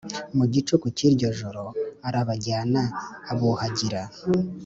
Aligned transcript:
Mu 0.37 0.45
gicuku 0.53 0.85
cy 0.97 1.03
iryo 1.09 1.27
joro 1.39 1.63
arabajyana 2.07 2.81
abuhagira 3.31 4.01